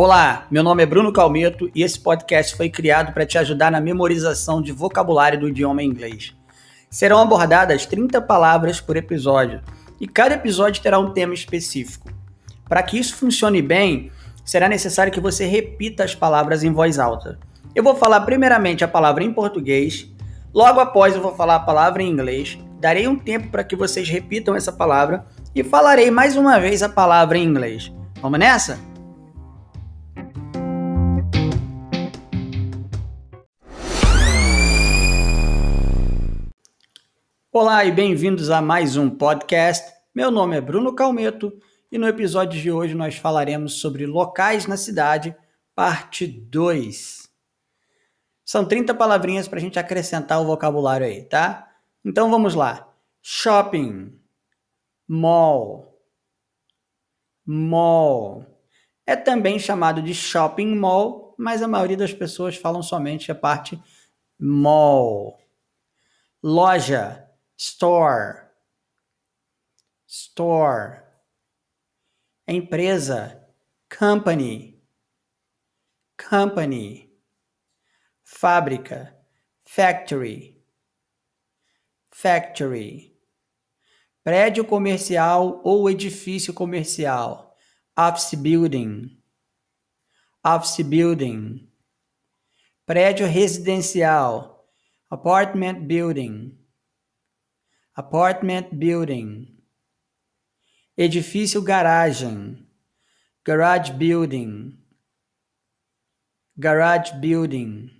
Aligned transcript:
Olá, 0.00 0.46
meu 0.48 0.62
nome 0.62 0.80
é 0.80 0.86
Bruno 0.86 1.12
Calmeto 1.12 1.68
e 1.74 1.82
esse 1.82 1.98
podcast 1.98 2.56
foi 2.56 2.70
criado 2.70 3.12
para 3.12 3.26
te 3.26 3.36
ajudar 3.36 3.68
na 3.68 3.80
memorização 3.80 4.62
de 4.62 4.70
vocabulário 4.70 5.40
do 5.40 5.48
idioma 5.48 5.82
inglês. 5.82 6.36
Serão 6.88 7.18
abordadas 7.18 7.84
30 7.84 8.22
palavras 8.22 8.80
por 8.80 8.96
episódio 8.96 9.60
e 10.00 10.06
cada 10.06 10.36
episódio 10.36 10.80
terá 10.80 11.00
um 11.00 11.10
tema 11.10 11.34
específico. 11.34 12.12
Para 12.68 12.80
que 12.84 12.96
isso 12.96 13.16
funcione 13.16 13.60
bem, 13.60 14.12
será 14.44 14.68
necessário 14.68 15.12
que 15.12 15.18
você 15.18 15.46
repita 15.46 16.04
as 16.04 16.14
palavras 16.14 16.62
em 16.62 16.72
voz 16.72 17.00
alta. 17.00 17.36
Eu 17.74 17.82
vou 17.82 17.96
falar 17.96 18.20
primeiramente 18.20 18.84
a 18.84 18.88
palavra 18.88 19.24
em 19.24 19.32
português, 19.32 20.08
logo 20.54 20.78
após 20.78 21.16
eu 21.16 21.20
vou 21.20 21.34
falar 21.34 21.56
a 21.56 21.60
palavra 21.66 22.04
em 22.04 22.08
inglês, 22.08 22.56
darei 22.78 23.08
um 23.08 23.18
tempo 23.18 23.48
para 23.48 23.64
que 23.64 23.74
vocês 23.74 24.08
repitam 24.08 24.54
essa 24.54 24.70
palavra 24.70 25.26
e 25.52 25.64
falarei 25.64 26.08
mais 26.08 26.36
uma 26.36 26.60
vez 26.60 26.84
a 26.84 26.88
palavra 26.88 27.36
em 27.36 27.42
inglês. 27.42 27.92
Vamos 28.22 28.38
nessa? 28.38 28.78
Olá 37.60 37.84
e 37.84 37.90
bem-vindos 37.90 38.50
a 38.50 38.62
mais 38.62 38.96
um 38.96 39.10
podcast. 39.10 39.92
Meu 40.14 40.30
nome 40.30 40.56
é 40.56 40.60
Bruno 40.60 40.94
Calmeto 40.94 41.52
e 41.90 41.98
no 41.98 42.06
episódio 42.06 42.62
de 42.62 42.70
hoje 42.70 42.94
nós 42.94 43.16
falaremos 43.16 43.80
sobre 43.80 44.06
locais 44.06 44.68
na 44.68 44.76
cidade, 44.76 45.34
parte 45.74 46.24
2. 46.24 47.28
São 48.44 48.64
30 48.64 48.94
palavrinhas 48.94 49.48
para 49.48 49.58
a 49.58 49.60
gente 49.60 49.76
acrescentar 49.76 50.40
o 50.40 50.44
vocabulário 50.44 51.04
aí, 51.04 51.24
tá? 51.24 51.68
Então 52.04 52.30
vamos 52.30 52.54
lá. 52.54 52.88
Shopping, 53.20 54.16
mall, 55.08 56.00
mall. 57.44 58.46
É 59.04 59.16
também 59.16 59.58
chamado 59.58 60.00
de 60.00 60.14
shopping 60.14 60.76
mall, 60.76 61.34
mas 61.36 61.60
a 61.60 61.66
maioria 61.66 61.96
das 61.96 62.12
pessoas 62.14 62.54
falam 62.54 62.84
somente 62.84 63.32
a 63.32 63.34
parte 63.34 63.82
mall. 64.38 65.36
Loja, 66.40 67.27
store, 67.58 68.52
store. 70.06 71.04
Empresa, 72.46 73.44
company, 73.90 74.80
company. 76.16 77.10
Fábrica, 78.24 79.14
factory, 79.64 80.56
factory. 82.10 83.14
Prédio 84.22 84.64
comercial 84.64 85.62
ou 85.64 85.88
edifício 85.88 86.52
comercial, 86.52 87.54
office 87.96 88.34
building, 88.34 89.18
office 90.44 90.82
building. 90.82 91.66
Prédio 92.86 93.26
residencial, 93.26 94.62
apartment 95.10 95.86
building 95.86 96.58
apartment 97.98 98.72
building, 98.78 99.48
edifício 100.96 101.60
garagem, 101.60 102.64
garage 103.44 103.90
building, 103.90 104.78
garage 106.56 107.10
building, 107.20 107.90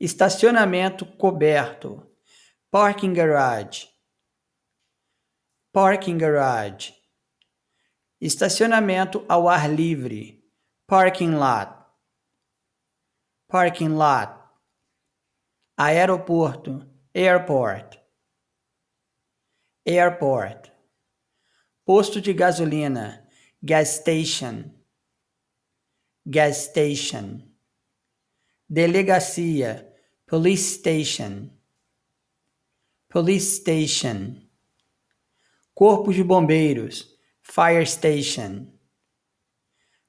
estacionamento 0.00 1.06
coberto, 1.16 2.04
parking 2.68 3.14
garage, 3.14 3.86
parking 5.72 6.18
garage, 6.18 6.92
estacionamento 8.20 9.24
ao 9.28 9.48
ar 9.48 9.68
livre, 9.70 10.42
parking 10.88 11.36
lot, 11.36 11.86
parking 13.48 13.90
lot, 13.90 14.34
aeroporto, 15.78 16.84
airport 17.14 17.99
airport, 19.86 20.70
posto 21.86 22.20
de 22.20 22.32
gasolina, 22.32 23.26
gas 23.62 23.88
station, 23.88 24.70
gas 26.26 26.68
station, 26.68 27.42
delegacia, 28.68 29.86
police 30.26 30.78
station, 30.78 31.50
police 33.08 33.56
station, 33.56 34.48
corpo 35.74 36.12
de 36.12 36.22
bombeiros, 36.22 37.16
fire 37.42 37.86
station, 37.86 38.72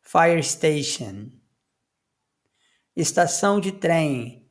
fire 0.02 0.44
station, 0.44 1.32
estação 2.96 3.60
de 3.60 3.72
trem, 3.72 4.46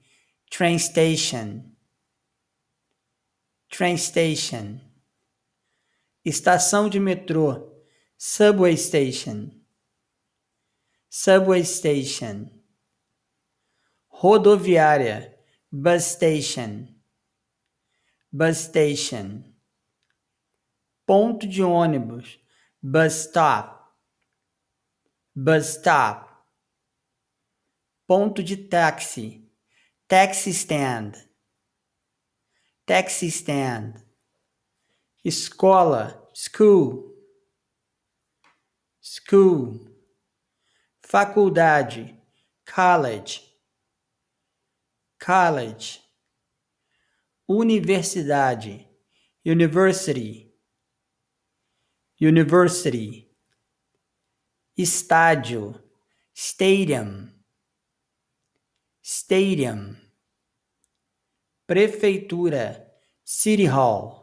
train 0.51 0.79
station, 0.79 1.71
train 3.69 3.97
station 3.99 4.90
Estação 6.23 6.91
de 6.91 7.01
metrô. 7.01 7.75
Subway 8.19 8.77
station. 8.77 9.51
Subway 11.09 11.65
station. 11.65 12.51
Rodoviária. 14.07 15.35
Bus 15.73 16.03
station. 16.03 16.95
Bus 18.31 18.59
station. 18.59 19.43
Ponto 21.07 21.47
de 21.47 21.63
ônibus. 21.63 22.39
Bus 22.83 23.15
stop. 23.15 23.83
Bus 25.35 25.77
stop. 25.77 26.29
Ponto 28.07 28.43
de 28.43 28.59
táxi. 28.59 29.51
Taxi 30.07 30.51
stand. 30.51 31.13
Taxi 32.85 33.29
stand 33.29 34.10
escola, 35.25 36.19
school, 36.33 37.15
school, 39.01 39.79
faculdade, 41.03 42.17
college, 42.65 43.43
college, 45.19 46.01
universidade, 47.49 48.87
university, 49.45 50.55
university, 52.19 53.29
estádio, 54.79 55.83
stadium, 56.33 57.31
stadium, 59.03 59.97
prefeitura, 61.67 62.87
city 63.23 63.67
hall 63.67 64.20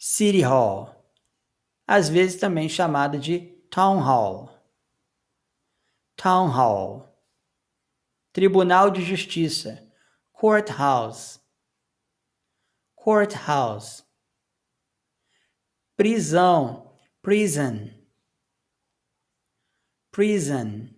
City 0.00 0.42
Hall, 0.42 0.94
às 1.84 2.08
vezes 2.08 2.40
também 2.40 2.68
chamada 2.68 3.18
de 3.18 3.40
Town 3.68 3.98
Hall. 3.98 4.48
Town 6.14 6.46
Hall. 6.46 7.04
Tribunal 8.32 8.92
de 8.92 9.02
Justiça, 9.02 9.92
Courthouse. 10.30 11.40
Courthouse. 12.94 14.04
Prisão, 15.96 16.96
prison. 17.20 17.90
Prison. 20.12 20.94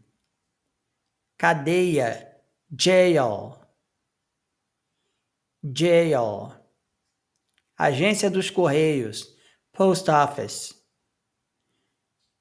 Cadeia, 1.38 2.38
jail. 2.70 3.58
Jail 5.64 6.59
Agência 7.82 8.30
dos 8.30 8.50
Correios, 8.50 9.34
Post 9.72 10.10
Office. 10.10 10.86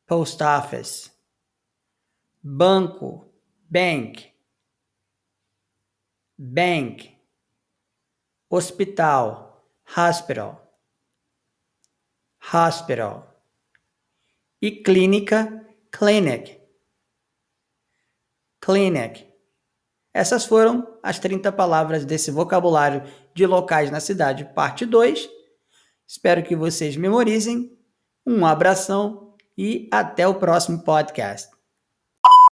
Post 0.05 0.43
Office. 0.43 1.17
Banco, 2.43 3.33
Bank. 3.69 4.33
Bank. 6.37 7.17
Hospital, 8.49 9.65
Hospital. 9.95 10.77
Hospital. 12.53 13.41
E 14.61 14.83
clínica, 14.83 15.65
Clinic. 15.89 16.59
Clinic. 18.59 19.25
Essas 20.13 20.43
foram 20.43 20.99
as 21.01 21.17
30 21.17 21.49
palavras 21.53 22.03
desse 22.03 22.29
vocabulário 22.29 23.03
de 23.39 23.45
locais 23.45 23.89
na 23.89 24.01
cidade, 24.01 24.43
parte 24.53 24.85
2. 24.85 25.29
Espero 26.05 26.43
que 26.43 26.57
vocês 26.57 26.97
memorizem. 26.97 27.71
Um 28.27 28.45
abração 28.45 29.33
e 29.57 29.87
até 29.93 30.27
o 30.27 30.35
próximo 30.35 30.83
podcast. 30.83 31.47